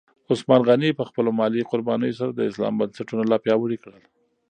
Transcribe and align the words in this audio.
عثمان 0.31 0.61
غني 0.69 0.91
په 0.99 1.03
خپلو 1.09 1.29
مالي 1.39 1.61
قربانیو 1.71 2.17
سره 2.19 2.31
د 2.33 2.41
اسلام 2.51 2.73
بنسټونه 2.79 3.23
لا 3.31 3.37
پیاوړي 3.45 3.77
کړل. 3.83 4.03